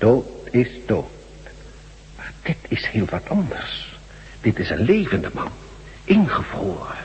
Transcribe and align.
Dood 0.00 0.26
is 0.50 0.68
dood. 0.86 1.10
Maar 2.16 2.32
dit 2.42 2.56
is 2.68 2.86
heel 2.86 3.06
wat 3.10 3.28
anders. 3.28 3.98
Dit 4.40 4.58
is 4.58 4.70
een 4.70 4.80
levende 4.80 5.30
man. 5.34 5.50
Ingevroren. 6.04 6.96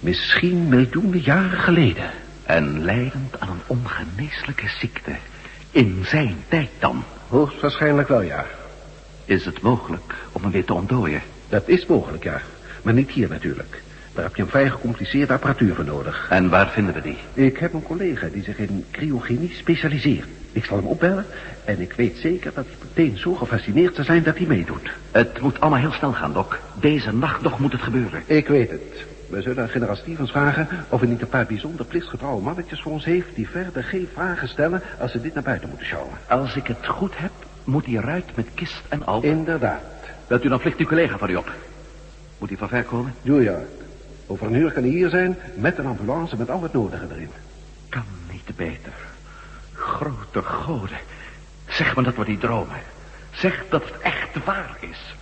Misschien 0.00 0.68
miljoenen 0.68 1.20
jaren 1.20 1.58
geleden. 1.58 2.10
En 2.44 2.84
leidend 2.84 3.40
aan 3.40 3.48
een 3.48 3.60
ongeneeslijke 3.66 4.68
ziekte. 4.68 5.12
In 5.70 6.04
zijn 6.06 6.36
tijd 6.48 6.70
dan. 6.78 7.04
Hoogstwaarschijnlijk 7.28 8.08
wel, 8.08 8.22
ja. 8.22 8.46
Is 9.24 9.44
het 9.44 9.60
mogelijk 9.60 10.14
om 10.32 10.42
hem 10.42 10.50
weer 10.50 10.64
te 10.64 10.74
ontdooien? 10.74 11.22
Dat 11.48 11.68
is 11.68 11.86
mogelijk, 11.86 12.24
ja. 12.24 12.40
Maar 12.82 12.94
niet 12.94 13.10
hier 13.10 13.28
natuurlijk. 13.28 13.82
Daar 14.14 14.24
heb 14.24 14.36
je 14.36 14.42
een 14.42 14.48
vrij 14.48 14.70
gecompliceerde 14.70 15.32
apparatuur 15.32 15.74
voor 15.74 15.84
nodig. 15.84 16.26
En 16.30 16.48
waar 16.48 16.70
vinden 16.70 16.94
we 16.94 17.00
die? 17.00 17.18
Ik 17.32 17.58
heb 17.58 17.72
een 17.72 17.82
collega 17.82 18.28
die 18.28 18.42
zich 18.42 18.58
in 18.58 18.84
cryogenie 18.90 19.54
specialiseert. 19.54 20.39
Ik 20.52 20.64
zal 20.64 20.76
hem 20.76 20.86
opbellen 20.86 21.26
en 21.64 21.80
ik 21.80 21.92
weet 21.92 22.16
zeker 22.16 22.52
dat 22.54 22.64
hij 22.66 22.74
meteen 22.82 23.18
zo 23.18 23.34
gefascineerd 23.34 23.94
zal 23.94 24.04
zijn 24.04 24.22
dat 24.22 24.36
hij 24.36 24.46
meedoet. 24.46 24.90
Het 25.10 25.40
moet 25.40 25.60
allemaal 25.60 25.78
heel 25.78 25.92
snel 25.92 26.12
gaan, 26.12 26.32
Doc. 26.32 26.56
Deze 26.80 27.12
nacht 27.12 27.42
nog 27.42 27.58
moet 27.58 27.72
het 27.72 27.82
gebeuren. 27.82 28.22
Ik 28.26 28.48
weet 28.48 28.70
het. 28.70 29.04
We 29.28 29.42
zullen 29.42 29.68
generaal 29.68 29.96
Stevens 29.96 30.30
vragen 30.30 30.68
of 30.88 31.00
hij 31.00 31.08
niet 31.08 31.20
een 31.20 31.28
paar 31.28 31.46
bijzonder 31.46 31.86
plichtgetrouwe 31.86 32.42
mannetjes 32.42 32.80
voor 32.80 32.92
ons 32.92 33.04
heeft... 33.04 33.34
die 33.34 33.48
verder 33.48 33.84
geen 33.84 34.08
vragen 34.12 34.48
stellen 34.48 34.82
als 35.00 35.12
ze 35.12 35.20
dit 35.20 35.34
naar 35.34 35.42
buiten 35.42 35.68
moeten 35.68 35.86
sjouwen. 35.86 36.12
Als 36.28 36.56
ik 36.56 36.66
het 36.66 36.86
goed 36.86 37.18
heb, 37.18 37.30
moet 37.64 37.86
hij 37.86 37.94
eruit 37.94 38.36
met 38.36 38.46
kist 38.54 38.82
en 38.88 39.06
al. 39.06 39.22
Inderdaad. 39.22 39.82
Wilt 40.26 40.44
u 40.44 40.48
dan 40.48 40.60
vliegt 40.60 40.78
uw 40.78 40.86
collega 40.86 41.18
van 41.18 41.30
u 41.30 41.36
op? 41.36 41.52
Moet 42.38 42.48
hij 42.48 42.58
van 42.58 42.68
ver 42.68 42.82
komen? 42.82 43.14
Julia, 43.22 43.58
over 44.26 44.46
een 44.46 44.54
uur 44.54 44.72
kan 44.72 44.82
hij 44.82 44.92
hier 44.92 45.08
zijn 45.08 45.36
met 45.54 45.78
een 45.78 45.86
ambulance 45.86 46.36
met 46.36 46.50
al 46.50 46.62
het 46.62 46.72
nodige 46.72 47.06
erin. 47.10 47.30
Grote 50.30 50.48
goden. 50.48 50.98
Zeg 51.68 51.96
me 51.96 52.02
dat 52.02 52.14
we 52.14 52.24
niet 52.26 52.40
dromen. 52.40 52.76
Zeg 53.30 53.64
dat 53.70 53.84
het 53.84 54.00
echt 54.00 54.44
waar 54.44 54.76
is. 54.80 55.14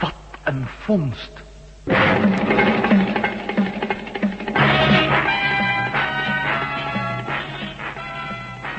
Wat 0.00 0.14
een 0.44 0.66
vondst. 0.80 1.30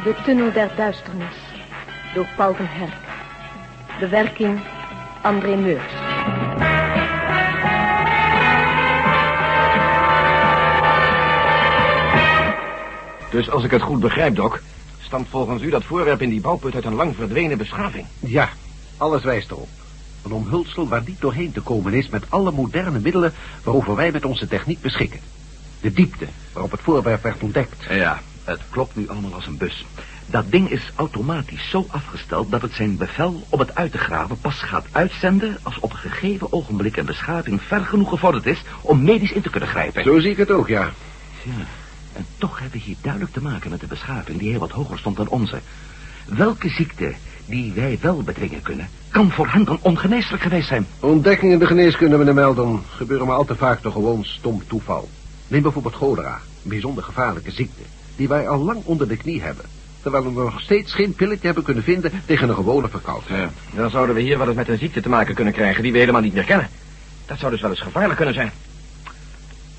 De 0.04 0.16
Tunnel 0.24 0.52
der 0.52 0.70
Duisternis. 0.76 1.36
Door 2.14 2.28
Paul 2.36 2.54
van 2.54 2.66
Herk. 2.70 2.94
Bewerking 4.00 4.60
André 5.22 5.56
Meurs. 5.56 5.94
Dus 13.30 13.50
als 13.50 13.64
ik 13.64 13.72
het 13.72 13.82
goed 13.82 14.00
begrijp, 14.00 14.36
Doc... 14.36 14.60
stamt 15.08 15.28
volgens 15.30 15.62
u 15.62 15.70
dat 15.70 15.84
voorwerp 15.84 16.22
in 16.22 16.30
die 16.30 16.42
bouwput 16.42 16.76
uit 16.76 16.86
een 16.86 16.94
lang 16.94 17.16
verdwenen 17.16 17.58
beschaving. 17.58 18.06
Ja, 18.20 18.50
alles 18.98 19.24
wijst 19.24 19.52
erop. 19.52 19.70
Een 20.24 20.32
omhulsel 20.32 20.88
waar 20.88 21.04
niet 21.06 21.22
doorheen 21.22 21.52
te 21.52 21.62
komen 21.62 21.94
is 21.94 22.10
met 22.10 22.26
alle 22.30 22.52
moderne 22.52 23.00
middelen 23.00 23.34
waarover 23.64 23.96
wij 23.96 24.12
met 24.12 24.26
onze 24.26 24.48
techniek 24.48 24.82
beschikken. 24.82 25.20
De 25.82 25.92
diepte 25.92 26.28
waarop 26.54 26.72
het 26.72 26.82
voorwerp 26.82 27.24
werd 27.24 27.44
ontdekt. 27.44 27.86
Ja, 27.90 28.22
het 28.44 28.60
klopt 28.70 28.96
nu 28.96 29.10
allemaal 29.10 29.34
als 29.34 29.46
een 29.46 29.58
bus. 29.58 29.86
Dat 30.26 30.52
ding 30.52 30.70
is 30.70 30.92
automatisch 30.96 31.70
zo 31.70 31.86
afgesteld 31.90 32.52
dat 32.52 32.62
het 32.62 32.74
zijn 32.74 32.98
bevel 32.98 33.46
om 33.50 33.60
het 33.60 33.76
uit 33.76 33.92
te 33.92 33.98
graven 33.98 34.40
pas 34.40 34.62
gaat 34.62 34.86
uitzenden 34.92 35.58
als 35.64 35.80
op 35.80 35.92
een 35.92 35.98
gegeven 35.98 36.54
ogenblik 36.54 36.98
een 36.98 37.06
beschaving 37.06 37.62
ver 37.62 37.86
genoeg 37.86 38.10
gevorderd 38.10 38.46
is 38.46 38.62
om 38.82 39.04
medisch 39.04 39.32
in 39.32 39.42
te 39.42 39.50
kunnen 39.50 39.70
grijpen. 39.70 40.04
Zo 40.04 40.20
zie 40.20 40.32
ik 40.32 40.38
het 40.38 40.52
ook, 40.52 40.68
ja. 40.68 40.92
Ja, 41.44 41.66
en 42.18 42.26
toch 42.38 42.60
hebben 42.60 42.80
we 42.80 42.86
hier 42.86 42.96
duidelijk 43.02 43.34
te 43.34 43.42
maken 43.42 43.70
met 43.70 43.82
een 43.82 43.88
beschaving 43.88 44.40
die 44.40 44.50
heel 44.50 44.60
wat 44.60 44.72
hoger 44.72 45.00
stond 45.00 45.18
dan 45.18 45.28
onze. 45.28 45.60
Welke 46.26 46.70
ziekte 46.70 47.14
die 47.46 47.74
wij 47.74 47.98
wel 48.02 48.24
bedwingen 48.24 48.62
kunnen, 48.62 48.90
kan 49.10 49.32
voor 49.32 49.48
hen 49.48 49.64
dan 49.64 49.80
ongeneeslijk 49.82 50.44
geweest 50.44 50.68
zijn. 50.68 50.88
Ontdekkingen 51.00 51.54
in 51.54 51.60
de 51.60 51.66
geneeskunde, 51.66 52.18
meneer 52.18 52.34
Meldon, 52.34 52.82
gebeuren 52.90 53.28
maar 53.28 53.36
al 53.36 53.46
te 53.46 53.56
vaak 53.56 53.82
door 53.82 53.92
gewoon 53.92 54.24
stom 54.26 54.62
toeval. 54.68 55.10
Neem 55.48 55.62
bijvoorbeeld 55.62 55.96
cholera, 55.96 56.40
een 56.64 56.70
bijzonder 56.70 57.04
gevaarlijke 57.04 57.52
ziekte, 57.52 57.82
die 58.16 58.28
wij 58.28 58.50
al 58.50 58.64
lang 58.64 58.82
onder 58.84 59.08
de 59.08 59.18
knie 59.18 59.42
hebben. 59.42 59.66
Terwijl 60.02 60.24
we 60.24 60.42
nog 60.42 60.62
steeds 60.62 60.94
geen 60.94 61.14
pilletje 61.14 61.46
hebben 61.46 61.64
kunnen 61.64 61.84
vinden 61.84 62.12
tegen 62.26 62.50
een 62.50 62.56
gewone 62.56 62.90
verkoudheid. 62.90 63.50
Ja, 63.72 63.82
dan 63.82 63.90
zouden 63.90 64.16
we 64.16 64.22
hier 64.22 64.38
wel 64.38 64.48
eens 64.48 64.56
met 64.56 64.68
een 64.68 64.78
ziekte 64.78 65.02
te 65.02 65.10
maken 65.10 65.36
kunnen 65.36 65.54
krijgen 65.54 65.84
die 65.84 65.92
we 65.92 65.98
helemaal 65.98 66.22
niet 66.22 66.34
meer 66.34 66.44
kennen. 66.44 66.70
Dat 67.26 67.40
zou 67.40 67.52
dus 67.52 67.62
wel 67.62 67.70
eens 67.70 67.82
gevaarlijk 67.82 68.16
kunnen 68.16 68.34
zijn. 68.34 68.52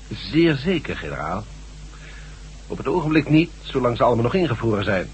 Zeer 0.09 0.55
zeker, 0.55 0.97
generaal. 0.97 1.43
Op 2.69 2.77
het 2.77 2.87
ogenblik 2.87 3.29
niet, 3.29 3.51
zolang 3.61 3.97
ze 3.97 4.03
allemaal 4.03 4.23
nog 4.23 4.33
ingevroren 4.33 4.83
zijn. 4.83 5.09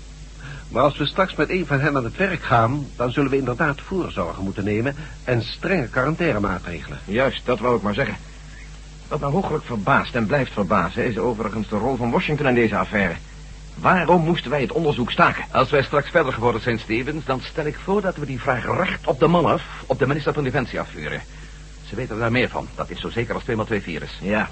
Maar 0.67 0.83
als 0.83 0.97
we 0.97 1.05
straks 1.05 1.35
met 1.35 1.49
een 1.49 1.65
van 1.65 1.79
hen 1.79 1.95
aan 1.95 2.03
het 2.03 2.17
werk 2.17 2.43
gaan... 2.43 2.87
dan 2.95 3.11
zullen 3.11 3.31
we 3.31 3.37
inderdaad 3.37 3.81
voorzorgen 3.81 4.43
moeten 4.43 4.63
nemen... 4.63 4.95
en 5.23 5.43
strenge 5.43 5.87
quarantainemaatregelen. 5.87 6.99
Juist, 7.05 7.41
dat 7.45 7.59
wou 7.59 7.75
ik 7.75 7.81
maar 7.81 7.93
zeggen. 7.93 8.15
Wat 9.07 9.19
me 9.19 9.25
hooglijk 9.25 9.63
verbaast 9.63 10.15
en 10.15 10.25
blijft 10.25 10.51
verbazen... 10.51 11.05
is 11.05 11.17
overigens 11.17 11.69
de 11.69 11.77
rol 11.77 11.95
van 11.95 12.11
Washington 12.11 12.47
in 12.47 12.55
deze 12.55 12.77
affaire. 12.77 13.15
Waarom 13.75 14.23
moesten 14.23 14.51
wij 14.51 14.61
het 14.61 14.71
onderzoek 14.71 15.11
staken? 15.11 15.45
Als 15.51 15.69
wij 15.69 15.83
straks 15.83 16.09
verder 16.09 16.33
geworden 16.33 16.61
zijn, 16.61 16.79
Stevens, 16.79 17.25
dan 17.25 17.41
stel 17.41 17.65
ik 17.65 17.77
voor 17.83 18.01
dat 18.01 18.15
we 18.15 18.25
die 18.25 18.39
vraag 18.39 18.65
recht 18.65 19.07
op 19.07 19.19
de 19.19 19.27
man 19.27 19.45
af, 19.45 19.63
op 19.85 19.99
de 19.99 20.07
minister 20.07 20.33
van 20.33 20.43
Defensie 20.43 20.79
afvuren. 20.79 21.21
Ze 21.89 21.95
weten 21.95 22.19
daar 22.19 22.31
meer 22.31 22.49
van. 22.49 22.67
Dat 22.75 22.89
is 22.89 22.99
zo 22.99 23.09
zeker 23.09 23.33
als 23.33 23.43
2 23.43 23.55
x 23.55 23.65
2 23.65 23.81
virus. 23.81 24.19
Ja. 24.21 24.49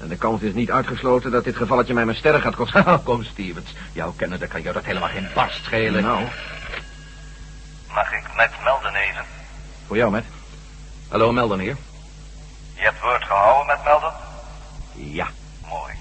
En 0.00 0.08
de 0.08 0.16
kans 0.16 0.42
is 0.42 0.52
niet 0.54 0.70
uitgesloten 0.70 1.30
dat 1.30 1.44
dit 1.44 1.56
gevalletje 1.56 1.94
mij 1.94 2.04
mijn 2.04 2.16
sterren 2.16 2.40
gaat 2.40 2.54
kosten. 2.56 3.02
Kom, 3.04 3.22
Stevens. 3.24 3.74
Jouw 3.92 4.12
kennende 4.16 4.46
kan 4.46 4.62
jou 4.62 4.74
dat 4.74 4.84
helemaal 4.84 5.08
geen 5.08 5.28
barst 5.34 5.64
schelen. 5.64 6.02
Nou, 6.02 6.24
Mag 7.94 8.12
ik 8.12 8.22
met 8.36 8.50
melden 8.64 8.94
even? 8.94 9.24
voor 9.86 9.96
jou, 9.96 10.10
met. 10.10 10.24
Hallo, 11.08 11.32
Melden 11.32 11.58
hier. 11.58 11.76
Je 12.74 12.82
hebt 12.82 13.00
woord 13.00 13.24
gehouden 13.24 13.66
met 13.66 13.84
melden? 13.84 14.12
Ja. 14.92 15.28
Mooi. 15.68 15.92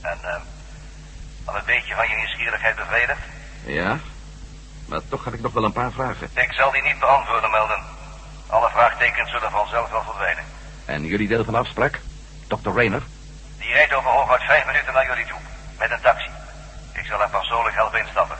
En, 0.00 0.18
eh, 0.22 0.34
al 1.44 1.56
een 1.56 1.62
beetje 1.66 1.94
van 1.94 2.08
je 2.08 2.14
nieuwsgierigheid 2.16 2.76
bevredigd? 2.76 3.20
Ja? 3.66 3.98
Maar 4.86 5.00
toch 5.08 5.24
heb 5.24 5.34
ik 5.34 5.40
nog 5.40 5.52
wel 5.52 5.64
een 5.64 5.72
paar 5.72 5.92
vragen. 5.92 6.28
Ik 6.34 6.52
zal 6.52 6.70
die 6.72 6.82
niet 6.82 6.98
beantwoorden, 6.98 7.50
melden. 7.50 7.80
Alle 8.46 8.68
vraagtekens 8.70 9.30
zullen 9.30 9.50
vanzelf 9.50 9.90
wel 9.90 10.02
verdwijnen. 10.02 10.44
En 10.84 11.04
jullie 11.04 11.28
deel 11.28 11.44
van 11.44 11.52
de 11.52 11.58
afspraak? 11.60 12.00
Dr. 12.46 12.70
Rayner? 12.74 13.02
Die 13.68 13.76
rijdt 13.76 13.94
over 13.94 14.10
hooguit 14.10 14.42
vijf 14.42 14.66
minuten 14.66 14.92
naar 14.92 15.06
jullie 15.06 15.26
toe. 15.26 15.38
Met 15.78 15.90
een 15.90 16.00
taxi. 16.00 16.30
Ik 16.92 17.06
zal 17.06 17.18
haar 17.18 17.28
persoonlijk 17.28 17.74
helpen 17.74 17.98
instappen. 17.98 18.36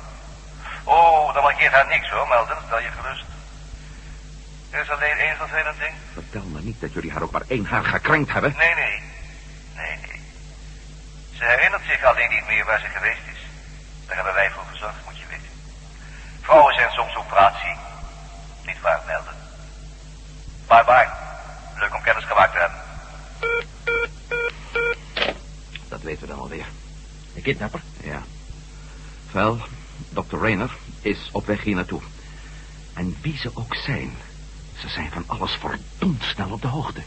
Oh, 0.84 1.34
dan 1.34 1.42
mankeert 1.42 1.72
haar 1.72 1.86
niks 1.86 2.10
hoor, 2.10 2.28
melden. 2.28 2.56
Stel 2.66 2.80
je 2.80 2.90
gerust. 2.90 3.24
Er 4.70 4.80
is 4.80 4.90
alleen 4.90 5.18
één 5.18 5.36
vervelend 5.36 5.78
ding. 5.78 5.94
Vertel 6.12 6.44
me 6.44 6.60
niet 6.60 6.80
dat 6.80 6.92
jullie 6.92 7.12
haar 7.12 7.22
ook 7.22 7.30
maar 7.30 7.42
één 7.48 7.64
haar 7.64 7.84
gekrenkt 7.84 8.32
hebben. 8.32 8.54
Nee, 8.56 8.74
nee. 8.74 9.02
Nee, 9.76 9.98
nee. 10.06 10.20
Ze 11.32 11.44
herinnert 11.44 11.82
zich 11.84 12.04
alleen 12.04 12.30
niet 12.30 12.46
meer 12.46 12.64
waar 12.64 12.80
ze 12.80 12.86
geweest 12.86 13.26
is. 13.32 13.40
Daar 14.06 14.16
hebben 14.16 14.34
wij 14.34 14.50
voor 14.50 14.64
gezorgd, 14.70 15.04
moet 15.04 15.18
je 15.18 15.26
weten. 15.26 15.50
Vrouwen 16.42 16.74
zijn 16.74 16.90
soms 16.90 17.16
op 17.16 17.28
praatzie. 17.28 17.76
Niet 18.66 18.80
waar, 18.80 19.00
melden. 19.06 19.34
Bye 20.68 20.84
bye. 20.84 21.08
Leuk 21.74 21.94
om 21.94 22.02
kennis 22.02 22.24
gemaakt 22.24 22.52
te 22.52 22.58
hebben. 22.58 22.86
Dat 25.88 26.00
weten 26.00 26.10
we 26.10 26.16
dan 26.28 26.38
alweer. 26.38 26.66
De 27.34 27.40
kidnapper? 27.40 27.82
Ja. 28.02 28.22
Wel, 29.32 29.58
Dr. 30.08 30.36
Rayner 30.36 30.76
is 31.00 31.28
op 31.32 31.46
weg 31.46 31.62
hier 31.62 31.74
naartoe. 31.74 32.00
En 32.92 33.16
wie 33.20 33.36
ze 33.36 33.50
ook 33.54 33.74
zijn, 33.74 34.10
ze 34.78 34.88
zijn 34.88 35.10
van 35.10 35.24
alles 35.26 35.52
verdomd 35.52 36.22
snel 36.22 36.50
op 36.50 36.62
de 36.62 36.68
hoogte. 36.68 37.00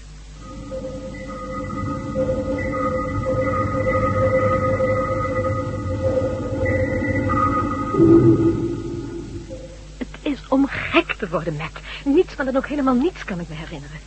Het 9.97 10.07
is 10.21 10.47
om 10.47 10.67
gek 10.67 11.13
te 11.13 11.29
worden, 11.29 11.55
Matt. 11.55 11.79
Niets, 12.05 12.35
maar 12.35 12.45
dan 12.45 12.55
ook 12.55 12.67
helemaal 12.67 12.95
niets 12.95 13.23
kan 13.23 13.39
ik 13.39 13.49
me 13.49 13.55
herinneren. 13.55 13.99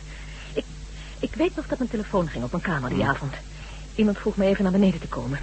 Ik, 0.53 0.65
ik 1.19 1.35
weet 1.35 1.55
nog 1.55 1.67
dat 1.67 1.77
mijn 1.77 1.89
telefoon 1.89 2.27
ging 2.27 2.43
op 2.43 2.51
mijn 2.51 2.63
kamer 2.63 2.89
die 2.89 3.05
avond. 3.05 3.33
Iemand 3.95 4.17
vroeg 4.17 4.35
me 4.35 4.45
even 4.45 4.63
naar 4.63 4.71
beneden 4.71 4.99
te 4.99 5.07
komen. 5.07 5.39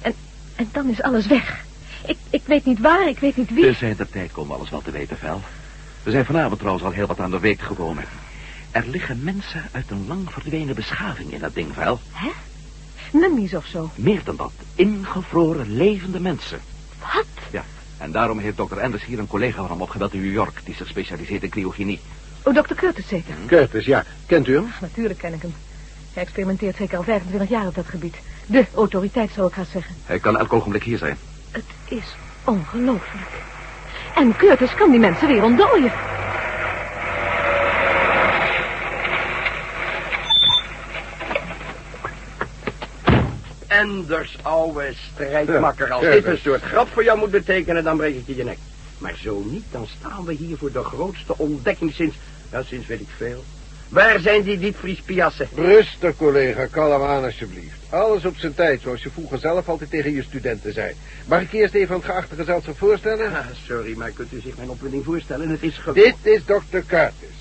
En, 0.00 0.14
en 0.54 0.68
dan 0.72 0.88
is 0.88 1.02
alles 1.02 1.26
weg. 1.26 1.64
Ik, 2.06 2.16
ik 2.30 2.42
weet 2.44 2.64
niet 2.64 2.80
waar, 2.80 3.08
ik 3.08 3.18
weet 3.18 3.36
niet 3.36 3.50
wie. 3.50 3.64
Dus 3.64 3.82
in 3.82 3.96
de 3.96 4.08
tijd 4.08 4.32
komen 4.32 4.56
alles 4.56 4.70
wel 4.70 4.82
te 4.82 4.90
weten, 4.90 5.18
Vel. 5.18 5.40
We 6.02 6.10
zijn 6.10 6.24
vanavond 6.24 6.58
trouwens 6.58 6.84
al 6.84 6.90
heel 6.90 7.06
wat 7.06 7.20
aan 7.20 7.30
de 7.30 7.40
week 7.40 7.60
gekomen. 7.60 8.04
Er 8.70 8.86
liggen 8.86 9.24
mensen 9.24 9.62
uit 9.72 9.90
een 9.90 10.06
lang 10.06 10.32
verdwenen 10.32 10.74
beschaving 10.74 11.32
in 11.32 11.40
dat 11.40 11.54
ding, 11.54 11.74
Vel. 11.74 12.00
Hè? 12.12 12.30
Mummies 13.12 13.54
of 13.54 13.66
zo. 13.66 13.90
Meer 13.94 14.20
dan 14.24 14.36
dat. 14.36 14.52
Ingevroren, 14.74 15.76
levende 15.76 16.20
mensen. 16.20 16.60
Wat? 16.98 17.26
Ja, 17.50 17.64
en 17.98 18.12
daarom 18.12 18.38
heeft 18.38 18.56
dokter 18.56 18.80
Anders 18.80 19.04
hier 19.04 19.18
een 19.18 19.26
collega 19.26 19.60
van 19.60 19.70
hem 19.70 19.80
opgebeld 19.80 20.14
in 20.14 20.22
New 20.22 20.32
York... 20.32 20.60
die 20.64 20.74
zich 20.74 20.88
specialiseert 20.88 21.42
in 21.42 21.50
cryogenie. 21.50 22.00
Oh, 22.42 22.54
dokter 22.54 22.76
Curtis 22.76 23.08
zeker? 23.08 23.34
Curtis, 23.46 23.84
ja. 23.84 24.04
Kent 24.26 24.48
u 24.48 24.54
hem? 24.54 24.66
Ach, 24.68 24.80
natuurlijk 24.80 25.18
ken 25.18 25.32
ik 25.32 25.42
hem. 25.42 25.54
Hij 26.12 26.22
experimenteert 26.22 26.76
zeker 26.76 26.96
al 26.96 27.02
25 27.02 27.48
jaar 27.48 27.66
op 27.66 27.74
dat 27.74 27.86
gebied. 27.86 28.16
De 28.46 28.64
autoriteit, 28.74 29.30
zou 29.34 29.48
ik 29.48 29.54
haar 29.54 29.66
zeggen. 29.72 29.94
Hij 30.04 30.18
kan 30.18 30.38
elk 30.38 30.52
ogenblik 30.52 30.82
hier 30.82 30.98
zijn. 30.98 31.16
Het 31.50 31.64
is 31.88 32.14
ongelooflijk. 32.44 33.30
En 34.14 34.36
Curtis 34.36 34.74
kan 34.74 34.90
die 34.90 35.00
mensen 35.00 35.28
weer 35.28 35.42
ontdooien. 35.42 35.92
Enders, 43.66 44.38
alweer 44.42 44.96
strijdmakker. 45.12 45.90
Als 45.90 46.02
dit 46.02 46.24
een 46.24 46.38
soort 46.38 46.62
grap 46.62 46.88
voor 46.88 47.04
jou 47.04 47.18
moet 47.18 47.30
betekenen, 47.30 47.84
dan 47.84 47.96
breek 47.96 48.16
ik 48.16 48.26
je 48.26 48.36
je 48.36 48.44
nek. 48.44 48.58
Maar 48.98 49.14
zo 49.16 49.42
niet, 49.46 49.64
dan 49.70 49.86
staan 49.98 50.24
we 50.24 50.32
hier 50.32 50.56
voor 50.56 50.72
de 50.72 50.82
grootste 50.82 51.38
ontdekking 51.38 51.92
sinds... 51.92 52.16
Ja, 52.50 52.62
sinds 52.62 52.86
weet 52.86 53.00
ik 53.00 53.08
veel. 53.16 53.44
Waar 53.92 54.20
zijn 54.20 54.42
die 54.42 54.58
diepvriespiassen? 54.58 55.48
Rustig, 55.54 56.16
collega. 56.16 56.66
Kalm 56.66 57.02
aan, 57.02 57.24
alsjeblieft. 57.24 57.76
Alles 57.88 58.24
op 58.24 58.36
zijn 58.36 58.54
tijd, 58.54 58.80
zoals 58.80 59.02
je 59.02 59.10
vroeger 59.10 59.38
zelf 59.38 59.68
altijd 59.68 59.90
tegen 59.90 60.12
je 60.12 60.22
studenten 60.22 60.72
zei. 60.72 60.94
Mag 61.26 61.40
ik 61.40 61.52
eerst 61.52 61.74
even 61.74 61.94
het 61.94 62.04
geachte 62.04 62.34
gezelschap 62.34 62.78
voorstellen? 62.78 63.36
Ah, 63.36 63.46
sorry, 63.66 63.96
maar 63.96 64.10
kunt 64.10 64.32
u 64.32 64.40
zich 64.40 64.56
mijn 64.56 64.68
opwinding 64.68 65.04
voorstellen? 65.04 65.48
Het 65.48 65.62
is 65.62 65.78
ge... 65.78 65.92
Dit 65.92 66.14
is 66.22 66.42
Dr. 66.44 66.78
Curtis. 66.86 67.36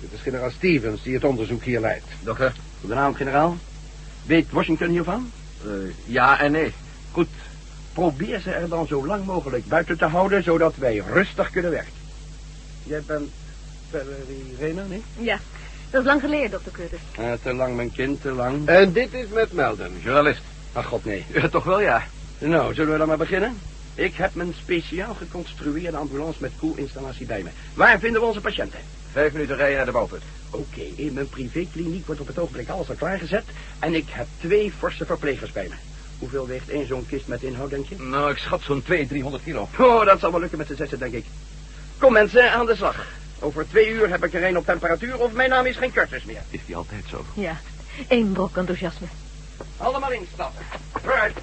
Dit 0.00 0.12
is 0.12 0.20
generaal 0.20 0.50
Stevens, 0.50 1.02
die 1.02 1.14
het 1.14 1.24
onderzoek 1.24 1.62
hier 1.62 1.80
leidt. 1.80 2.06
Dokter? 2.20 2.52
Goedenavond, 2.80 3.16
generaal. 3.16 3.56
Weet 4.26 4.50
Washington 4.50 4.88
hiervan? 4.88 5.30
Eh, 5.64 5.70
ja 6.04 6.40
en 6.40 6.52
nee. 6.52 6.72
Goed. 7.12 7.28
Probeer 7.92 8.40
ze 8.40 8.50
er 8.50 8.68
dan 8.68 8.86
zo 8.86 9.06
lang 9.06 9.24
mogelijk 9.24 9.66
buiten 9.66 9.98
te 9.98 10.06
houden, 10.06 10.42
zodat 10.42 10.76
wij 10.76 11.02
rustig 11.12 11.50
kunnen 11.50 11.70
werken. 11.70 11.92
Jij 12.82 13.02
bent 13.06 13.30
Valerie 13.90 14.56
Rena, 14.58 14.84
niet? 14.88 15.04
Ja, 15.18 15.38
dat 15.90 16.00
is 16.00 16.06
lang 16.06 16.20
geleden, 16.20 16.50
dokter 16.50 16.72
Curtis. 16.72 16.98
Eh, 17.16 17.32
te 17.42 17.54
lang, 17.54 17.76
mijn 17.76 17.92
kind, 17.92 18.22
te 18.22 18.32
lang. 18.32 18.68
En 18.68 18.92
dit 18.92 19.14
is 19.14 19.26
Matt 19.34 19.52
Melden. 19.52 19.92
Journalist. 20.02 20.40
Ach, 20.72 20.86
god, 20.86 21.04
nee. 21.04 21.24
Ja, 21.32 21.48
toch 21.48 21.64
wel, 21.64 21.80
ja. 21.80 22.02
Nou, 22.38 22.74
zullen 22.74 22.92
we 22.92 22.98
dan 22.98 23.08
maar 23.08 23.16
beginnen? 23.16 23.58
Ik 23.94 24.14
heb 24.14 24.34
mijn 24.34 24.54
speciaal 24.62 25.14
geconstrueerde 25.14 25.96
ambulance 25.96 26.38
met 26.40 26.52
koelinstallatie 26.58 27.26
bij 27.26 27.42
me. 27.42 27.50
Waar 27.74 27.98
vinden 27.98 28.20
we 28.20 28.26
onze 28.26 28.40
patiënten? 28.40 28.78
Vijf 29.12 29.32
minuten 29.32 29.56
rijden 29.56 29.76
naar 29.76 29.86
de 29.86 29.92
bouwput. 29.92 30.22
Oké, 30.50 30.80
in 30.94 31.12
mijn 31.12 31.28
privékliniek 31.28 32.06
wordt 32.06 32.20
op 32.20 32.26
het 32.26 32.38
ogenblik 32.38 32.68
alles 32.68 32.88
al 32.88 32.94
klaargezet... 32.94 33.44
en 33.78 33.94
ik 33.94 34.06
heb 34.08 34.26
twee 34.40 34.72
forse 34.78 35.04
verplegers 35.04 35.52
bij 35.52 35.66
me. 35.68 35.74
Hoeveel 36.18 36.46
weegt 36.46 36.68
één 36.68 36.86
zo'n 36.86 37.06
kist 37.06 37.26
met 37.26 37.42
inhoud, 37.42 37.70
denk 37.70 37.86
je? 37.88 37.96
Nou, 37.98 38.30
ik 38.30 38.36
schat 38.36 38.62
zo'n 38.62 38.82
200, 38.82 39.08
300 39.08 39.42
kilo. 39.44 39.68
Oh, 39.78 40.04
dat 40.04 40.20
zal 40.20 40.30
wel 40.30 40.40
lukken 40.40 40.58
met 40.58 40.68
de 40.68 40.74
zessen, 40.74 40.98
denk 40.98 41.14
ik. 41.14 41.24
Kom 41.98 42.12
mensen, 42.12 42.52
aan 42.52 42.66
de 42.66 42.76
slag. 42.76 43.06
Over 43.40 43.68
twee 43.68 43.88
uur 43.90 44.10
heb 44.10 44.24
ik 44.24 44.34
er 44.34 44.44
een 44.44 44.56
op 44.56 44.64
temperatuur 44.64 45.18
of 45.18 45.32
mijn 45.32 45.50
naam 45.50 45.66
is 45.66 45.76
geen 45.76 45.92
Curtis 45.92 46.24
meer. 46.24 46.42
Is 46.50 46.60
die 46.66 46.76
altijd 46.76 47.04
zo? 47.08 47.24
Ja, 47.34 47.60
één 48.08 48.32
brok 48.32 48.56
enthousiasme. 48.56 49.06
Allemaal 49.76 50.12
instappen. 50.12 50.62
Vooruit. 50.92 51.34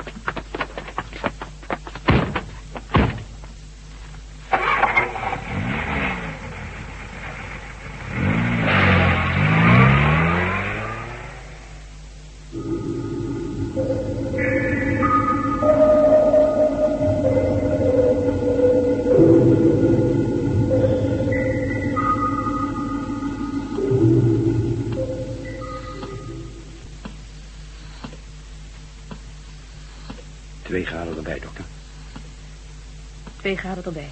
Twee 33.48 33.60
graden 33.60 33.86
erbij. 33.86 34.10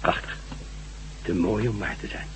Prachtig. 0.00 0.36
Te 1.22 1.34
mooi 1.34 1.68
om 1.68 1.78
waar 1.78 1.96
te 2.00 2.06
zijn. 2.06 2.26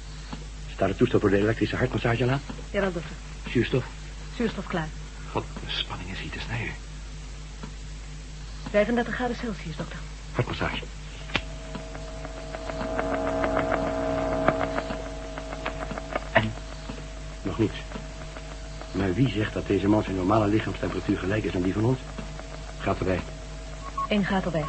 Staat 0.73 0.89
het 0.89 0.99
toestel 0.99 1.21
voor 1.21 1.31
de 1.31 1.37
elektrische 1.37 1.77
hartmassage 1.77 2.31
aan? 2.31 2.41
Jawel, 2.71 2.93
dokter. 2.93 3.11
Zuurstof? 3.49 3.85
Zuurstof 4.37 4.67
klaar. 4.67 4.89
God, 5.31 5.45
de 5.65 5.71
spanning 5.71 6.11
is 6.11 6.19
hier 6.19 6.31
te 6.31 6.39
snijden. 6.41 6.73
35 8.71 9.15
graden 9.15 9.37
Celsius, 9.37 9.77
dokter. 9.77 9.99
Hartmassage. 10.33 10.85
En? 16.33 16.53
Nog 17.43 17.59
niets. 17.59 17.77
Maar 18.93 19.15
wie 19.15 19.29
zegt 19.29 19.55
dat 19.55 19.67
deze 19.67 19.89
man 19.89 20.03
zijn 20.03 20.17
normale 20.17 20.47
lichaamstemperatuur 20.47 21.19
gelijk 21.19 21.45
is 21.45 21.55
aan 21.55 21.63
die 21.63 21.73
van 21.73 21.85
ons? 21.85 21.99
Gaat 22.79 22.99
erbij. 22.99 23.21
Eén 24.09 24.25
gaat 24.25 24.45
erbij. 24.45 24.65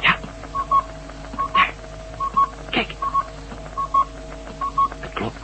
Ja. 0.00 0.18
Daar. 1.52 1.72
Kijk. 2.70 2.94
Het 5.00 5.12
klopt. 5.12 5.36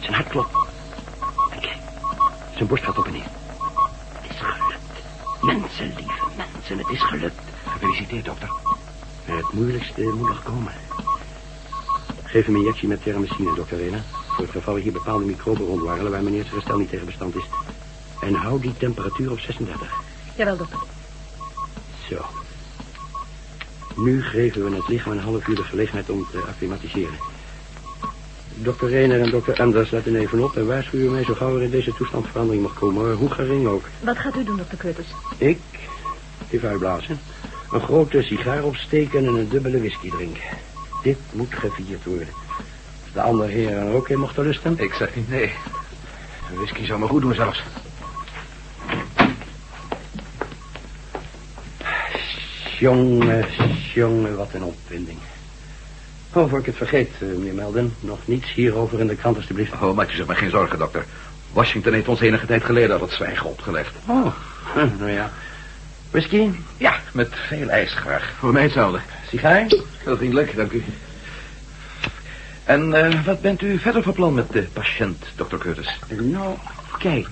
Zijn 0.00 0.14
hart 0.14 0.28
klopt. 0.28 0.54
En 1.50 1.60
kijk. 1.60 1.76
Zijn 2.54 2.68
borst 2.68 2.84
gaat 2.84 2.98
op 2.98 3.06
en 3.06 3.12
neer. 3.12 3.26
Het 4.20 4.30
is 4.30 4.36
gelukt. 4.36 4.80
Mensen, 5.40 5.86
lieve 5.96 6.26
mensen, 6.36 6.78
het 6.78 6.88
is 6.88 7.02
gelukt. 7.02 7.40
Gefeliciteerd, 7.64 8.24
dokter. 8.24 8.50
Het 9.24 9.52
moeilijkste 9.52 10.02
moet 10.02 10.28
nog 10.28 10.42
komen. 10.42 10.72
Geef 12.22 12.46
hem 12.46 12.54
een 12.54 12.60
injectie 12.60 12.88
met 12.88 13.02
thermicine, 13.02 13.54
dokter 13.54 13.78
Rena. 13.78 14.02
Voor 14.26 14.44
het 14.44 14.52
geval 14.52 14.76
er 14.76 14.82
hier 14.82 14.92
bepaalde 14.92 15.24
microben 15.24 15.66
rondwarrelen 15.66 16.12
waar 16.12 16.22
meneer 16.22 16.42
zijn 16.42 16.54
gestel 16.54 16.78
niet 16.78 16.90
tegen 16.90 17.06
bestand 17.06 17.34
is. 17.34 17.44
En 18.20 18.34
hou 18.34 18.60
die 18.60 18.76
temperatuur 18.76 19.30
op 19.30 19.38
36. 19.38 20.02
Jawel, 20.36 20.56
dokter. 20.56 20.78
Zo. 22.08 22.24
Nu 23.96 24.22
geven 24.22 24.64
we 24.70 24.76
het 24.76 24.88
lichaam 24.88 25.12
een 25.12 25.20
half 25.20 25.46
uur 25.46 25.56
de 25.56 25.64
gelegenheid 25.64 26.10
om 26.10 26.26
te 26.30 26.38
acclimatiseren. 26.38 27.18
Dokter 28.54 28.88
Reiner 28.88 29.20
en 29.20 29.30
dokter 29.30 29.60
Anders 29.60 29.90
letten 29.90 30.16
even 30.16 30.44
op 30.44 30.56
en 30.56 30.66
waarschuwen 30.66 31.12
mij 31.12 31.24
zo 31.24 31.34
gauw 31.34 31.56
er 31.56 31.62
in 31.62 31.70
deze 31.70 31.94
toestand 31.94 32.26
verandering 32.26 32.62
mag 32.62 32.74
komen. 32.74 33.14
Hoe 33.14 33.30
gering 33.30 33.66
ook. 33.66 33.84
Wat 34.00 34.18
gaat 34.18 34.36
u 34.36 34.44
doen, 34.44 34.56
dokter 34.56 34.78
Curtis? 34.78 35.06
Ik 35.38 35.58
even 36.50 36.68
uitblazen. 36.68 37.20
Een 37.72 37.80
grote 37.80 38.22
sigaar 38.22 38.64
opsteken 38.64 39.26
en 39.26 39.34
een 39.34 39.48
dubbele 39.48 39.78
whisky 39.78 40.10
drinken. 40.10 40.42
Dit 41.02 41.18
moet 41.32 41.54
gevierd 41.54 42.04
worden. 42.04 42.28
Als 43.04 43.12
de 43.12 43.22
andere 43.22 43.50
heren 43.50 43.86
er 43.86 43.92
ook 43.92 44.08
in 44.08 44.18
mochten 44.18 44.44
lusten. 44.44 44.78
Ik 44.78 44.92
zeg 44.94 45.16
niet 45.16 45.28
nee. 45.28 45.52
Een 46.50 46.56
whisky 46.56 46.86
zou 46.86 47.00
me 47.00 47.06
goed 47.06 47.22
doen 47.22 47.34
zelfs. 47.34 47.62
Jongen, 52.78 53.46
jongen, 53.94 54.36
wat 54.36 54.52
een 54.52 54.64
opwinding. 54.64 55.18
Oh, 56.34 56.48
voor 56.50 56.58
ik 56.58 56.66
het 56.66 56.76
vergeet, 56.76 57.10
eh, 57.20 57.28
meneer 57.28 57.54
Melden. 57.54 57.94
Nog 58.00 58.18
niets 58.24 58.52
hierover 58.52 59.00
in 59.00 59.06
de 59.06 59.16
krant, 59.16 59.36
alstublieft. 59.36 59.72
Oh, 59.72 59.94
maak 59.94 60.10
je 60.10 60.16
zich 60.16 60.26
maar 60.26 60.36
geen 60.36 60.50
zorgen, 60.50 60.78
dokter. 60.78 61.04
Washington 61.52 61.92
heeft 61.92 62.08
ons 62.08 62.20
enige 62.20 62.46
tijd 62.46 62.64
geleden 62.64 62.96
al 62.96 63.02
het 63.02 63.12
zwijgen 63.12 63.46
opgelegd. 63.46 63.94
Oh, 64.06 64.26
hm, 64.74 64.88
nou 64.98 65.10
ja. 65.10 65.30
Whisky, 66.10 66.50
Ja, 66.76 66.94
met 67.12 67.28
veel 67.48 67.68
ijs 67.68 67.92
graag. 67.94 68.32
Voor 68.38 68.52
mij 68.52 68.62
hetzelfde. 68.62 69.00
sigaar. 69.28 69.66
Heel 69.98 70.16
vriendelijk, 70.16 70.56
dank 70.56 70.72
u. 70.72 70.84
En 72.64 72.94
eh, 72.94 73.24
wat 73.24 73.40
bent 73.40 73.62
u 73.62 73.78
verder 73.78 74.02
van 74.02 74.12
plan 74.12 74.34
met 74.34 74.52
de 74.52 74.62
patiënt, 74.72 75.24
dokter 75.36 75.58
Curtis? 75.58 75.98
Nou, 76.08 76.56
kijk. 76.98 77.28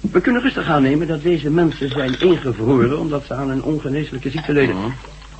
We 0.00 0.20
kunnen 0.20 0.42
rustig 0.42 0.66
aannemen 0.68 1.06
dat 1.06 1.22
deze 1.22 1.50
mensen 1.50 1.88
zijn 1.88 2.20
ingevroren... 2.20 2.98
omdat 2.98 3.24
ze 3.26 3.34
aan 3.34 3.50
een 3.50 3.62
ongeneeslijke 3.62 4.30
ziekte 4.30 4.52
leden. 4.52 4.76
Mhm. 4.76 4.90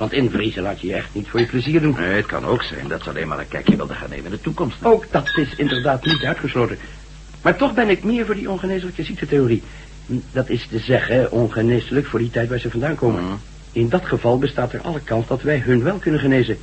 Want 0.01 0.13
invriezen 0.13 0.63
laat 0.63 0.81
je 0.81 0.87
je 0.87 0.93
echt 0.93 1.09
niet 1.11 1.27
voor 1.27 1.39
je 1.39 1.45
plezier 1.45 1.81
doen. 1.81 1.95
Nee, 1.99 2.15
het 2.15 2.25
kan 2.25 2.45
ook 2.45 2.63
zijn 2.63 2.87
dat 2.87 3.03
ze 3.03 3.09
alleen 3.09 3.27
maar 3.27 3.39
een 3.39 3.47
kijkje 3.47 3.75
wilden 3.75 3.95
gaan 3.95 4.09
nemen 4.09 4.25
in 4.25 4.31
de 4.31 4.41
toekomst. 4.41 4.85
Ook 4.85 5.05
dat 5.11 5.37
is 5.37 5.55
inderdaad 5.55 6.05
niet 6.05 6.23
uitgesloten. 6.23 6.77
Maar 7.41 7.55
toch 7.55 7.73
ben 7.73 7.89
ik 7.89 8.03
meer 8.03 8.25
voor 8.25 8.35
die 8.35 8.49
ongeneeslijke 8.49 9.03
ziektetheorie. 9.03 9.63
Dat 10.31 10.49
is 10.49 10.67
te 10.67 10.79
zeggen, 10.79 11.31
ongeneeslijk 11.31 12.05
voor 12.05 12.19
die 12.19 12.29
tijd 12.29 12.49
waar 12.49 12.59
ze 12.59 12.69
vandaan 12.69 12.95
komen. 12.95 13.23
Mhm. 13.23 13.33
In 13.71 13.89
dat 13.89 14.05
geval 14.05 14.37
bestaat 14.37 14.73
er 14.73 14.81
alle 14.81 14.99
kans 14.99 15.27
dat 15.27 15.41
wij 15.41 15.59
hun 15.59 15.83
wel 15.83 15.97
kunnen 15.97 16.19
genezen. 16.19 16.57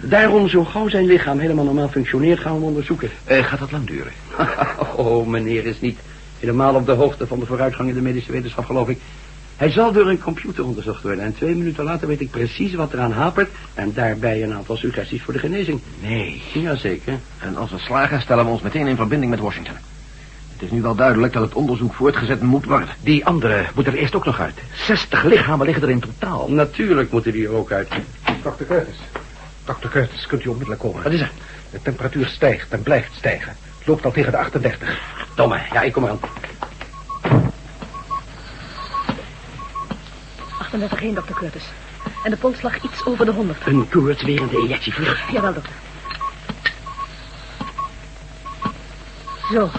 Daarom, 0.00 0.48
zo 0.48 0.64
gauw 0.64 0.88
zijn 0.88 1.06
lichaam 1.06 1.38
helemaal 1.38 1.64
normaal 1.64 1.88
functioneert, 1.88 2.40
gaan 2.40 2.58
we 2.58 2.64
onderzoeken. 2.64 3.10
Eh, 3.24 3.44
gaat 3.44 3.58
dat 3.58 3.70
lang 3.70 3.86
duren? 3.86 4.12
oh, 4.96 5.26
meneer 5.26 5.66
is 5.66 5.80
niet 5.80 5.98
helemaal 6.38 6.74
op 6.74 6.86
de 6.86 6.92
hoogte 6.92 7.26
van 7.26 7.38
de 7.38 7.46
vooruitgang 7.46 7.88
in 7.88 7.94
de 7.94 8.00
medische 8.00 8.32
wetenschap, 8.32 8.64
geloof 8.64 8.88
ik. 8.88 8.98
Hij 9.58 9.70
zal 9.70 9.92
door 9.92 10.08
een 10.08 10.20
computer 10.20 10.64
onderzocht 10.64 11.02
worden. 11.02 11.24
En 11.24 11.34
twee 11.34 11.54
minuten 11.54 11.84
later 11.84 12.08
weet 12.08 12.20
ik 12.20 12.30
precies 12.30 12.74
wat 12.74 12.92
eraan 12.92 13.12
hapert. 13.12 13.50
En 13.74 13.92
daarbij 13.92 14.42
een 14.42 14.54
aantal 14.54 14.76
suggesties 14.76 15.22
voor 15.22 15.32
de 15.32 15.38
genezing. 15.38 15.80
Nee. 16.00 16.42
Jazeker. 16.52 17.18
En 17.38 17.56
als 17.56 17.70
we 17.70 17.78
slagen, 17.78 18.20
stellen 18.20 18.44
we 18.44 18.50
ons 18.50 18.62
meteen 18.62 18.86
in 18.86 18.96
verbinding 18.96 19.30
met 19.30 19.40
Washington. 19.40 19.74
Het 20.52 20.62
is 20.62 20.70
nu 20.70 20.82
wel 20.82 20.94
duidelijk 20.94 21.32
dat 21.32 21.42
het 21.42 21.54
onderzoek 21.54 21.94
voortgezet 21.94 22.42
moet 22.42 22.64
worden. 22.64 22.88
Die 23.00 23.26
andere 23.26 23.64
moet 23.74 23.86
er 23.86 23.94
eerst 23.94 24.14
ook 24.14 24.24
nog 24.24 24.40
uit. 24.40 24.58
60 24.74 25.24
lichamen 25.24 25.66
liggen 25.66 25.84
er 25.84 25.90
in 25.90 26.00
totaal. 26.00 26.50
Natuurlijk 26.50 27.10
moeten 27.10 27.32
die 27.32 27.46
er 27.46 27.52
ook 27.52 27.72
uit. 27.72 27.88
Dr. 28.42 28.64
Curtis. 28.64 28.98
Dr. 29.64 29.88
Curtis, 29.88 30.26
kunt 30.26 30.44
u 30.44 30.48
onmiddellijk 30.48 30.80
komen? 30.80 31.02
Wat 31.02 31.12
is 31.12 31.20
er? 31.20 31.30
De 31.70 31.82
temperatuur 31.82 32.26
stijgt 32.26 32.70
en 32.70 32.82
blijft 32.82 33.14
stijgen. 33.14 33.56
Het 33.78 33.86
loopt 33.86 34.04
al 34.04 34.12
tegen 34.12 34.32
de 34.32 34.38
38. 34.38 35.00
Domme. 35.34 35.60
Ja, 35.72 35.82
ik 35.82 35.92
kom 35.92 36.18
eraan. 40.72 40.82
38 40.82 41.00
1, 41.02 41.14
dokter 41.14 41.34
Curtis. 41.34 41.64
En 42.24 42.30
de 42.30 42.36
polsslag 42.36 42.82
iets 42.82 43.04
over 43.04 43.24
de 43.24 43.32
100. 43.32 43.66
Een 43.66 43.88
koortswerende 43.88 44.58
injectie 44.58 44.92
vlug. 44.94 45.30
Jawel, 45.32 45.52
dokter. 45.52 45.72
Zo. 49.52 49.70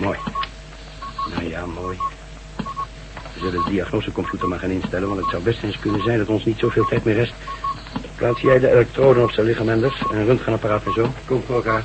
Mooi. 0.00 0.18
Nou 1.34 1.48
ja, 1.48 1.66
mooi. 1.66 1.98
We 3.34 3.38
zullen 3.38 3.64
de 3.64 3.70
diagnosecomputer 3.70 4.48
maar 4.48 4.58
gaan 4.58 4.70
instellen, 4.70 5.08
want 5.08 5.20
het 5.20 5.30
zou 5.30 5.42
best 5.42 5.62
eens 5.62 5.78
kunnen 5.78 6.02
zijn 6.02 6.18
dat 6.18 6.28
ons 6.28 6.44
niet 6.44 6.58
zoveel 6.58 6.84
tijd 6.84 7.04
meer 7.04 7.14
rest. 7.14 7.34
Plaats 8.16 8.40
jij 8.40 8.58
de 8.58 8.70
elektroden 8.70 9.22
op 9.22 9.30
zijn 9.30 9.46
lichaam, 9.46 9.68
Anders, 9.68 10.02
en 10.10 10.16
een 10.18 10.26
röntgenapparaat 10.26 10.84
en 10.84 10.92
zo. 10.92 11.12
Kom 11.24 11.42
voor 11.46 11.54
elkaar. 11.54 11.84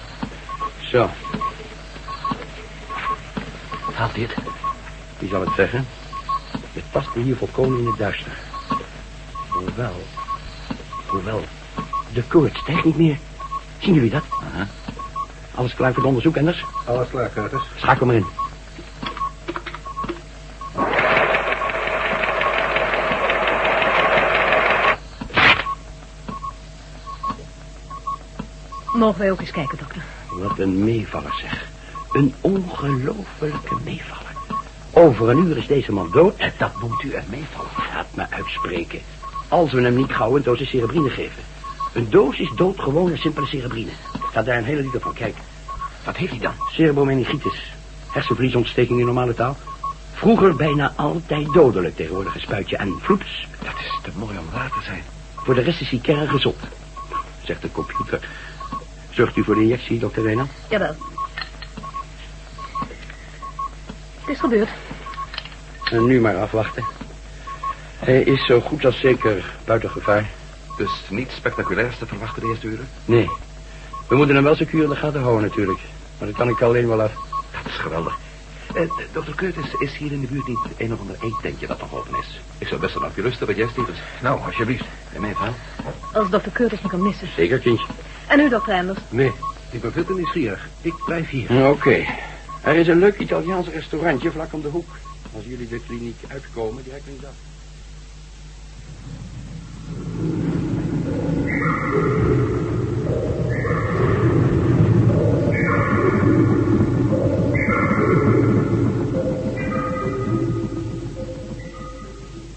Zo, 0.80 1.10
Haalt 3.94 4.14
dit? 4.16 4.34
wie 5.20 5.30
zal 5.30 5.42
het 5.42 5.54
zeggen? 5.56 5.88
Het 6.78 6.92
paste 6.92 7.20
hier 7.20 7.36
volkomen 7.36 7.80
in 7.80 7.86
het 7.86 7.98
duister. 7.98 8.38
Hoewel, 9.48 9.96
hoewel, 11.06 11.42
de 12.14 12.24
koorts 12.24 12.60
stijgt 12.60 12.84
niet 12.84 12.98
meer. 12.98 13.18
Zien 13.78 13.94
jullie 13.94 14.10
dat? 14.10 14.24
Aha. 14.54 14.68
Alles 15.56 15.74
klaar 15.74 15.90
voor 15.90 15.98
het 15.98 16.08
onderzoek, 16.08 16.38
Anders? 16.38 16.66
Alles 16.86 17.10
klaar, 17.10 17.30
Curtis. 17.30 17.62
Schakel 17.76 18.06
maar 18.06 18.16
in. 18.16 18.26
Mogen 28.94 29.20
wij 29.20 29.32
ook 29.32 29.40
eens 29.40 29.52
kijken, 29.52 29.78
dokter? 29.78 30.04
Wat 30.30 30.60
een 30.60 30.84
meevaller, 30.84 31.34
zeg. 31.42 31.70
Een 32.12 32.34
ongelofelijke 32.42 33.76
meevaller. 33.84 34.27
Over 34.98 35.30
een 35.30 35.48
uur 35.48 35.58
is 35.58 35.68
deze 35.68 35.92
man 35.92 36.10
dood. 36.12 36.36
En 36.38 36.54
dat 36.58 36.82
noemt 36.82 37.04
u 37.04 37.16
een 37.16 37.24
meevaller? 37.30 37.72
Laat 37.94 38.06
me 38.16 38.26
uitspreken. 38.30 39.00
Als 39.48 39.72
we 39.72 39.82
hem 39.82 39.96
niet 39.96 40.12
gauw 40.12 40.36
een 40.36 40.44
dosis 40.44 40.70
cerebrine 40.70 41.10
geven. 41.10 41.44
Een 41.94 42.10
dosis 42.10 42.52
doodgewone 42.56 43.18
simpele 43.18 43.46
cerebrine. 43.46 43.92
Staat 44.30 44.46
daar 44.46 44.58
een 44.58 44.64
hele 44.64 44.82
liter 44.82 45.00
van, 45.00 45.14
kijk. 45.14 45.36
Wat 46.06 46.16
heeft 46.16 46.32
hij 46.32 46.40
dan? 46.40 46.54
Cerebromeningitis. 46.72 47.74
Hersenvliesontsteking 48.12 49.00
in 49.00 49.06
normale 49.06 49.34
taal. 49.34 49.58
Vroeger 50.14 50.56
bijna 50.56 50.94
altijd 50.96 51.54
dodelijk. 51.54 51.96
Tegenwoordig 51.96 52.36
een 52.36 52.42
spuitje 52.42 52.78
en 52.78 52.94
vloeps. 53.02 53.48
Dat 53.64 53.80
is 53.80 54.00
te 54.04 54.12
mooi 54.16 54.38
om 54.38 54.46
waar 54.54 54.70
te 54.70 54.84
zijn. 54.84 55.04
Voor 55.36 55.56
de 55.56 55.62
rest 55.62 55.82
is 55.82 55.90
hij 55.90 56.00
kerngezond. 56.00 56.58
Zegt 57.44 57.62
de 57.62 57.72
computer. 57.72 58.30
Zorgt 59.10 59.38
u 59.38 59.44
voor 59.44 59.56
de 59.56 59.62
injectie, 59.62 60.00
dokter 60.00 60.24
Rena? 60.24 60.46
Jawel. 60.70 60.96
Het 64.28 64.36
is 64.36 64.42
gebeurd. 64.42 64.70
En 65.92 66.06
nu 66.06 66.22
maar 66.22 66.36
afwachten. 66.36 66.86
Hij 68.00 68.22
is 68.22 68.46
zo 68.46 68.60
goed 68.60 68.86
als 68.86 69.00
zeker 69.00 69.54
buiten 69.66 69.90
gevaar. 69.90 70.30
Dus 70.78 70.92
niets 71.10 71.36
spectaculairs 71.36 71.98
te 71.98 72.06
verwachten 72.06 72.42
de 72.42 72.48
eerste 72.48 72.68
uren? 72.68 72.88
Nee. 73.06 73.30
We 74.08 74.16
moeten 74.16 74.36
hem 74.36 74.44
wel 74.44 74.56
secuur 74.56 74.84
in 74.84 74.90
de 74.90 74.96
gaten 74.96 75.22
houden 75.22 75.42
natuurlijk. 75.42 75.80
Maar 76.18 76.28
dat 76.28 76.38
kan 76.38 76.50
ik 76.50 76.62
alleen 76.62 76.88
wel 76.88 77.02
af. 77.02 77.12
Dat 77.64 77.66
is 77.66 77.78
geweldig. 77.78 78.18
Eh, 78.74 78.82
dokter 79.12 79.36
Curtis, 79.36 79.74
is 79.80 79.98
hier 79.98 80.12
in 80.12 80.22
de 80.22 80.28
buurt 80.28 80.48
niet 80.48 80.60
een 80.78 80.94
of 80.94 81.00
ander 81.00 81.16
eetentje 81.22 81.68
dat 81.68 81.80
nog 81.80 81.96
open 81.96 82.20
is? 82.20 82.40
Ik 82.58 82.68
zou 82.68 82.80
best 82.82 82.94
wel 82.94 83.08
op 83.08 83.16
je 83.16 83.22
lusten, 83.22 83.48
wat 83.48 83.56
jij, 83.56 83.68
Stevens. 83.68 84.00
Nou, 84.22 84.42
alsjeblieft. 84.46 84.86
En 85.14 85.22
mijn 85.22 85.36
verhaal? 85.36 85.56
Als 86.14 86.30
dokter 86.30 86.52
Curtis 86.52 86.82
me 86.82 86.90
kan 86.90 87.02
missen. 87.02 87.28
Zeker, 87.36 87.60
kindje. 87.60 87.88
En 88.28 88.40
u, 88.40 88.50
dokter 88.50 88.74
Anders? 88.74 89.00
Nee, 89.10 89.32
ik 89.70 89.82
ben 89.82 89.92
veel 89.92 90.06
te 90.06 90.14
nieuwsgierig. 90.14 90.68
Ik 90.82 90.94
blijf 91.06 91.30
hier. 91.30 91.70
Oké. 91.70 92.06
Er 92.68 92.76
is 92.76 92.88
een 92.88 93.00
leuk 93.00 93.20
Italiaans 93.20 93.68
restaurantje 93.68 94.32
vlak 94.32 94.54
om 94.54 94.62
de 94.62 94.68
hoek. 94.68 94.98
Als 95.36 95.46
jullie 95.46 95.68
de 95.68 95.80
kliniek 95.80 96.16
uitkomen, 96.28 96.84
direct 96.84 97.06
linksaf. 97.06 97.34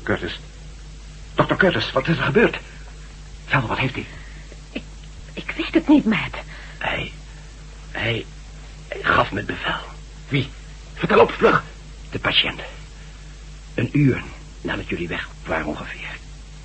Curtis. 0.03 0.41
Dokter 1.35 1.57
Curtis, 1.57 1.93
wat 1.93 2.09
is 2.09 2.17
er 2.17 2.23
gebeurd? 2.23 2.59
Vertel, 3.45 3.69
wat 3.69 3.79
heeft 3.79 3.95
hij? 3.95 4.07
Ik 5.33 5.53
weet 5.57 5.75
het 5.75 5.89
niet, 5.89 6.05
Matt. 6.05 6.37
Hij, 6.79 7.13
hij, 7.91 8.27
hij 8.89 9.03
gaf 9.03 9.33
me 9.33 9.43
bevel. 9.43 9.91
Wie? 10.31 10.49
Vertel 10.95 11.21
op, 11.21 11.33
vlug. 11.33 11.65
De 12.11 12.19
patiënt. 12.19 12.61
Een 13.75 13.89
uur 13.93 14.23
nadat 14.61 14.89
jullie 14.89 15.09
weg 15.09 15.29
waren 15.47 15.67
ongeveer, 15.67 16.17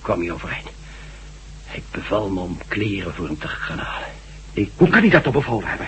kwam 0.01 0.19
hij 0.19 0.31
overeind. 0.31 0.69
Hij 1.65 1.83
beval 1.91 2.29
me 2.29 2.39
om 2.39 2.57
kleren 2.67 3.13
voor 3.13 3.25
hem 3.25 3.39
te 3.39 3.47
gaan 3.47 3.77
halen. 3.77 4.09
Ik, 4.53 4.71
Hoe 4.75 4.89
kan 4.89 4.99
hij 4.99 5.09
dat 5.09 5.23
toch 5.23 5.33
bevolen 5.33 5.67
hebben? 5.67 5.87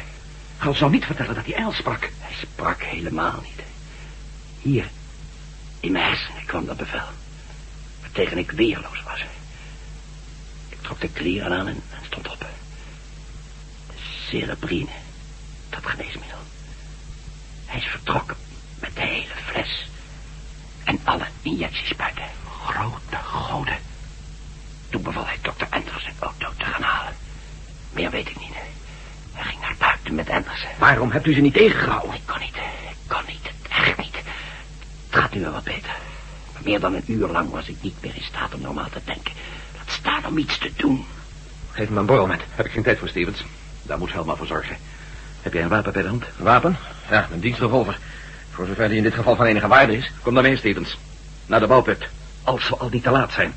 Ga 0.58 0.68
ons 0.68 0.80
nou 0.80 0.92
niet 0.92 1.06
vertellen 1.06 1.36
dat 1.36 1.46
hij 1.46 1.54
Engels 1.54 1.76
sprak. 1.76 2.12
Hij 2.20 2.36
sprak 2.42 2.84
helemaal 2.84 3.42
niet. 3.44 3.66
Hier, 4.62 4.90
in 5.80 5.92
mijn 5.92 6.06
hersenen 6.06 6.46
kwam 6.46 6.66
dat 6.66 6.78
bevel. 6.78 7.08
Waartegen 8.02 8.38
ik 8.38 8.52
weerloos 8.52 9.04
was. 9.04 9.26
Ik 10.70 10.78
trok 10.82 11.02
de 11.02 11.10
kleren 11.10 11.52
aan 11.52 11.68
en, 11.68 11.82
en 11.90 12.06
stond 12.06 12.28
op. 12.32 12.40
De 12.40 13.94
cerebrine, 14.30 14.92
dat 15.70 15.86
geneesmiddel. 15.86 16.38
Hij 17.78 17.86
is 17.86 17.92
vertrokken 17.92 18.36
met 18.80 18.96
de 18.96 19.02
hele 19.02 19.34
fles. 19.46 19.90
En 20.84 21.00
alle 21.04 21.26
injectiespuiten. 21.42 22.24
Grote 22.66 23.16
goden. 23.24 23.78
Toen 24.90 25.02
beval 25.02 25.26
hij 25.26 25.38
dokter 25.42 25.68
Anders 25.70 26.06
een 26.06 26.14
auto 26.20 26.50
te 26.58 26.66
gaan 26.66 26.82
halen. 26.82 27.14
Meer 27.92 28.10
weet 28.10 28.30
ik 28.30 28.40
niet. 28.40 28.54
Hij 29.34 29.44
ging 29.44 29.62
naar 29.62 29.76
buiten 29.80 30.16
met 30.16 30.30
Andersen. 30.30 30.70
Waarom 30.78 31.12
hebt 31.12 31.26
u 31.26 31.34
ze 31.34 31.42
niet 31.42 31.54
tegengehouden? 31.54 32.14
Ik 32.14 32.22
kon 32.26 32.40
niet. 32.40 32.56
Ik 32.56 32.98
kon 33.08 33.22
niet. 33.28 33.52
Echt 33.70 33.98
niet. 33.98 34.16
Het 35.10 35.20
gaat 35.20 35.34
nu 35.34 35.42
wel 35.42 35.52
wat 35.52 35.64
beter. 35.64 35.96
Maar 36.54 36.62
meer 36.64 36.80
dan 36.80 36.94
een 36.94 37.04
uur 37.06 37.28
lang 37.28 37.50
was 37.50 37.68
ik 37.68 37.78
niet 37.82 38.02
meer 38.02 38.16
in 38.16 38.24
staat 38.24 38.54
om 38.54 38.62
normaal 38.62 38.90
te 38.90 39.02
denken. 39.04 39.34
Laat 39.76 39.92
staan 39.92 40.26
om 40.26 40.38
iets 40.38 40.58
te 40.58 40.72
doen. 40.76 41.06
Geef 41.72 41.90
me 41.90 42.00
een 42.00 42.06
borrel 42.06 42.28
met. 42.28 42.42
Heb 42.56 42.66
ik 42.66 42.72
geen 42.72 42.84
tijd 42.84 43.00
voor, 43.00 43.10
Stevens. 43.10 43.44
Daar 43.84 43.98
moet 43.98 44.14
Helma 44.14 44.36
voor 44.36 44.48
zorgen. 44.48 44.78
Heb 45.42 45.54
jij 45.54 45.64
een 45.64 45.70
wapen 45.70 45.94
bij 45.94 46.02
de 46.02 46.08
hand? 46.08 46.26
Wapen? 46.38 46.78
Ja, 47.10 47.28
een 47.32 47.40
dienstrevolver. 47.40 47.98
Voor 48.52 48.66
zover 48.66 48.88
die 48.88 48.98
in 48.98 49.04
dit 49.04 49.14
geval 49.14 49.36
van 49.36 49.46
enige 49.46 49.68
waarde 49.68 49.98
is. 49.98 50.12
Kom 50.22 50.34
dan 50.34 50.44
mee, 50.44 50.58
Stevens. 50.58 50.98
Naar 51.46 51.60
de 51.60 51.68
bouwput. 51.68 52.08
Als 52.44 52.70
we 52.70 52.76
al 52.78 52.90
niet 52.90 53.04
te 53.04 53.12
laat 53.12 53.32
zijn. 53.32 53.54